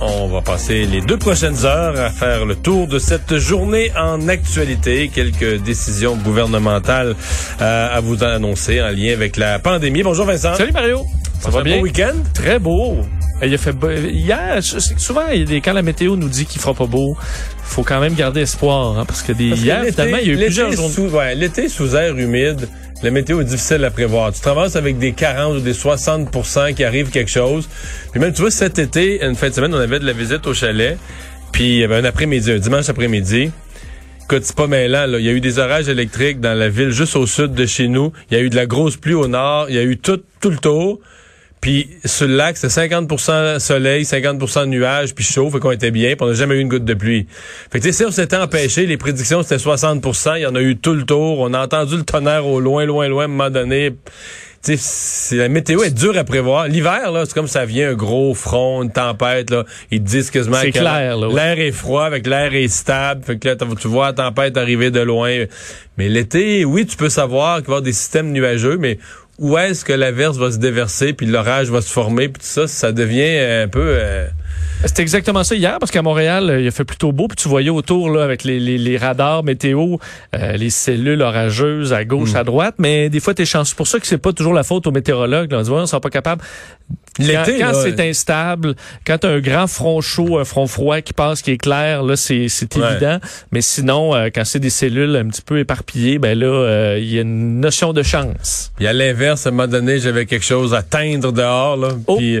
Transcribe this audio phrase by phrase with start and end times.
[0.00, 4.28] On va passer les deux prochaines heures à faire le tour de cette journée en
[4.28, 5.10] actualité.
[5.12, 7.16] Quelques décisions gouvernementales
[7.60, 10.04] euh, à vous annoncer en lien avec la pandémie.
[10.04, 10.54] Bonjour Vincent.
[10.54, 11.04] Salut Mario.
[11.40, 11.80] Ça va bien?
[11.80, 12.14] week-end?
[12.32, 12.98] Très beau.
[13.42, 13.90] Il a fait beau.
[13.90, 17.16] Hier, souvent, quand la météo nous dit qu'il fera pas beau,
[17.62, 20.36] faut quand même garder espoir, hein, parce que des hier, finalement, il y a eu
[20.36, 20.90] plusieurs jours.
[20.90, 22.68] Sous, ouais, l'été sous air humide,
[23.02, 24.32] la météo est difficile à prévoir.
[24.32, 27.68] Tu travailles avec des 40 ou des 60% qui arrive quelque chose.
[28.10, 30.46] Puis même, tu vois, cet été, une fin de semaine, on avait de la visite
[30.46, 30.98] au chalet.
[31.52, 33.50] Puis il y avait un après-midi, un dimanche après-midi.
[34.24, 35.06] Écoute, c'est pas mêlant.
[35.06, 35.18] Là.
[35.18, 37.88] Il y a eu des orages électriques dans la ville juste au sud de chez
[37.88, 38.12] nous.
[38.30, 39.66] Il y a eu de la grosse pluie au nord.
[39.68, 41.00] Il y a eu tout, tout le tour.
[41.60, 46.10] Puis sur le lac, c'est 50% soleil, 50% nuages, puis chaud, fait qu'on était bien,
[46.10, 47.26] puis on n'a jamais eu une goutte de pluie.
[47.70, 50.54] Fait que tu sais, si on s'était empêché, les prédictions c'était 60% il y en
[50.54, 53.24] a eu tout le tour, on a entendu le tonnerre au loin, loin, loin, à
[53.24, 53.94] un moment donné.
[54.64, 56.66] Tu sais, la météo est dure à prévoir.
[56.66, 59.64] L'hiver, là, c'est comme ça vient un gros front, une tempête, là.
[59.92, 63.24] Ils te disent quasiment que l'air est froid, avec l'air est stable.
[63.24, 65.44] Fait que là, tu vois la tempête arriver de loin.
[65.96, 68.98] Mais l'été, oui, tu peux savoir qu'il va y avoir des systèmes nuageux, mais
[69.38, 72.66] où est-ce que l'averse va se déverser, puis l'orage va se former, puis tout ça,
[72.66, 73.80] ça devient un peu...
[73.84, 74.26] Euh,
[74.84, 77.70] C'était exactement ça hier, parce qu'à Montréal, il a fait plutôt beau, puis tu voyais
[77.70, 79.96] autour, là, avec les, les, radars météo,
[80.34, 82.36] euh, les cellules orageuses à gauche, mm.
[82.36, 83.76] à droite, mais des fois, t'es chanceux.
[83.76, 85.52] pour ça que c'est pas toujours la faute aux météorologues.
[85.52, 85.58] Là.
[85.58, 86.42] On dit, ouais, on sera pas capable.
[87.18, 88.74] L'été, quand, c'est instable,
[89.06, 92.16] quand t'as un grand front chaud, un front froid qui passe, qui est clair, là,
[92.16, 93.18] c'est, évident.
[93.52, 97.18] Mais sinon, euh, quand c'est des cellules un petit peu éparpillées, ben là, il y
[97.18, 98.72] a une notion de chance.
[98.80, 101.76] Il y a l'inverse à un moment donné, j'avais quelque chose à teindre dehors.
[101.76, 102.16] Là, oh.
[102.16, 102.36] Puis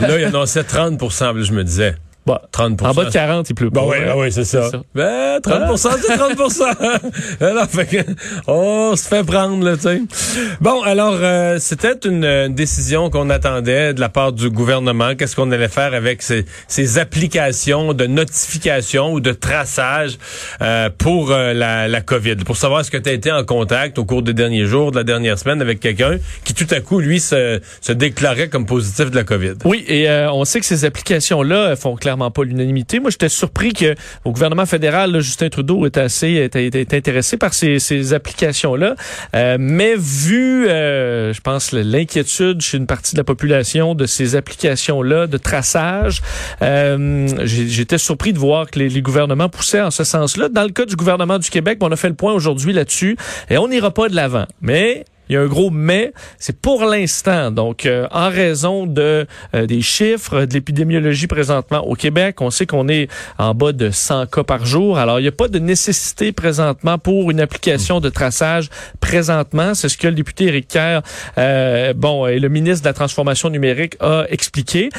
[0.00, 1.94] là, il annonçait 30% je me disais.
[2.26, 3.82] Bah, 30 En bas de 40, il pleut pas.
[3.82, 4.70] Bah oui, oui, c'est ça.
[4.70, 4.82] ça.
[4.94, 6.32] Ben, 30 c'est 30
[7.40, 8.10] Alors, fait que,
[8.46, 10.00] on se fait prendre, là, tu sais.
[10.62, 15.14] Bon, alors, euh, c'était une, décision qu'on attendait de la part du gouvernement.
[15.14, 20.16] Qu'est-ce qu'on allait faire avec ces, ces, applications de notification ou de traçage
[20.62, 22.36] euh, pour euh, la, la, COVID?
[22.36, 24.96] Pour savoir est-ce que tu as été en contact au cours des derniers jours, de
[24.96, 29.10] la dernière semaine avec quelqu'un qui, tout à coup, lui, se, se déclarait comme positif
[29.10, 29.54] de la COVID?
[29.66, 33.00] Oui, et on sait que ces applications-là font clairement pas l'unanimité.
[33.00, 33.94] Moi, j'étais surpris que
[34.24, 38.94] au gouvernement fédéral, Justin Trudeau était assez était, intéressé par ces, ces applications-là.
[39.34, 44.36] Euh, mais vu, euh, je pense, l'inquiétude chez une partie de la population de ces
[44.36, 46.22] applications-là de traçage,
[46.62, 50.48] euh, j'étais surpris de voir que les, les, gouvernements poussaient en ce sens-là.
[50.48, 53.16] Dans le cas du gouvernement du Québec, on a fait le point aujourd'hui là-dessus
[53.50, 54.46] et on n'ira pas de l'avant.
[54.60, 57.50] Mais il y a un gros mais, c'est pour l'instant.
[57.50, 62.66] Donc, euh, en raison de euh, des chiffres de l'épidémiologie présentement au Québec, on sait
[62.66, 63.08] qu'on est
[63.38, 64.98] en bas de 100 cas par jour.
[64.98, 68.68] Alors, il n'y a pas de nécessité présentement pour une application de traçage
[69.00, 69.74] présentement.
[69.74, 71.00] C'est ce que le député Éric Kerr,
[71.38, 74.90] euh, bon, et le ministre de la Transformation numérique a expliqué.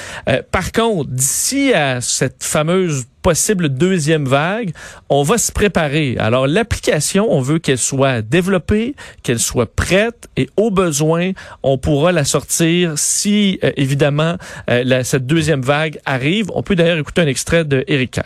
[0.51, 4.71] par contre, d'ici à cette fameuse possible deuxième vague,
[5.09, 6.15] on va se préparer.
[6.19, 8.93] Alors l'application, on veut qu'elle soit développée,
[9.23, 11.31] qu'elle soit prête et au besoin,
[11.63, 14.35] on pourra la sortir si euh, évidemment
[14.69, 16.51] euh, cette deuxième vague arrive.
[16.53, 18.19] On peut d'ailleurs écouter un extrait de Eric.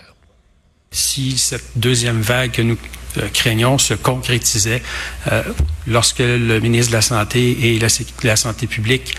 [0.92, 2.78] Si cette deuxième vague que nous
[3.20, 4.82] euh, craignons se concrétisait
[5.88, 7.88] lorsque le ministre de la Santé et la,
[8.24, 9.16] la Santé publique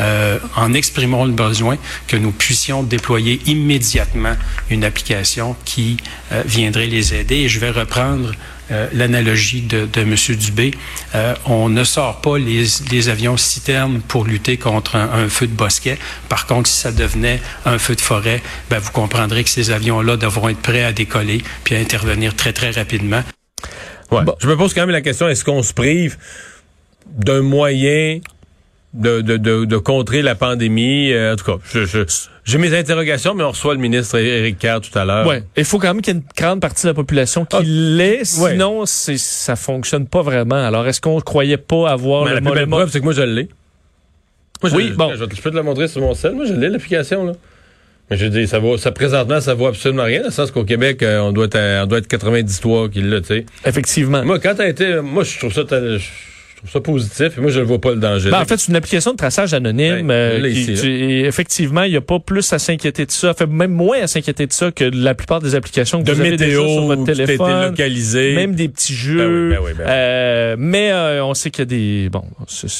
[0.00, 1.76] euh, en exprimant le besoin,
[2.06, 4.34] que nous puissions déployer immédiatement
[4.70, 5.98] une application qui
[6.32, 7.36] euh, viendrait les aider.
[7.36, 8.32] Et je vais reprendre
[8.70, 10.14] euh, l'analogie de, de M.
[10.36, 10.70] Dubé.
[11.44, 15.98] on ne sort pas les, les avions citernes pour lutter contre un, feu de bosquet.
[16.30, 20.16] Par contre, si ça devenait un feu de forêt, ben, vous comprendrez que ces avions-là
[20.16, 23.22] devront être prêts à décoller puis à intervenir très, très rapidement.
[24.10, 24.22] Ouais.
[24.40, 26.16] Je me pose quand même la question, est-ce qu'on se prive
[27.06, 28.20] d'un moyen
[28.94, 31.12] de, de, de, contrer la pandémie.
[31.12, 32.04] Euh, en tout cas, je,
[32.44, 35.26] j'ai mes interrogations, mais on reçoit le ministre Éric Kerr tout à l'heure.
[35.26, 35.44] Ouais.
[35.56, 37.62] Il faut quand même qu'il y ait une grande partie de la population qui ah,
[37.64, 40.66] l'ait, sinon c'est, ça fonctionne pas vraiment.
[40.66, 43.14] Alors, est-ce qu'on croyait pas avoir mais le la plus belle preuve, c'est que moi,
[43.14, 43.48] je l'ai.
[44.62, 45.14] Oui, bon.
[45.14, 46.34] Je, peux te la montrer sur mon sel.
[46.34, 47.32] Moi, je l'ai, l'application, là.
[48.10, 50.64] Mais je dis, ça vaut, ça présentement, ça vaut absolument rien, dans le sens qu'au
[50.64, 52.60] Québec, euh, on doit être, on doit être 93
[52.92, 53.46] qui l'a, tu sais.
[53.64, 54.24] Effectivement.
[54.24, 55.62] Moi, quand t'as été, moi, je trouve ça,
[56.70, 57.38] ça positif.
[57.38, 58.30] Et moi, je ne vois pas le danger.
[58.30, 60.10] Ben, en fait, c'est une application de traçage anonyme.
[60.10, 63.34] Euh, effectivement, il n'y a pas plus à s'inquiéter de ça.
[63.34, 66.20] Fait même moins à s'inquiéter de ça que la plupart des applications que de vous
[66.20, 67.70] avez déjà sur votre téléphone.
[67.70, 68.34] localisé.
[68.34, 69.50] Même des petits jeux.
[69.50, 72.22] Ben oui, ben ben euh, mais euh, on sait qu'il y a des bon,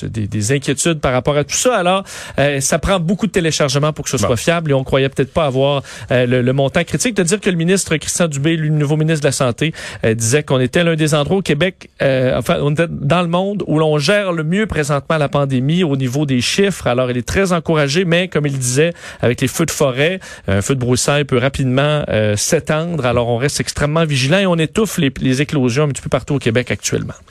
[0.05, 1.77] des, des, inquiétudes par rapport à tout ça.
[1.77, 2.05] Alors,
[2.39, 5.33] euh, ça prend beaucoup de téléchargements pour que ce soit fiable et on croyait peut-être
[5.33, 7.17] pas avoir le, le, montant critique.
[7.17, 9.73] De dire que le ministre Christian Dubé, le nouveau ministre de la Santé,
[10.05, 13.79] disait qu'on était l'un des endroits au Québec, enfin, on était dans le monde où
[13.79, 16.87] l'on gère le mieux présentement la pandémie au niveau des chiffres.
[16.87, 18.93] Alors, il est très encouragé, mais comme il disait,
[19.23, 23.07] avec les feux de forêt, un feu de broussailles peut rapidement euh, s'étendre.
[23.07, 26.35] Alors, on reste extrêmement vigilant et on étouffe les, les éclosions un petit peu partout
[26.35, 27.15] au Québec actuellement.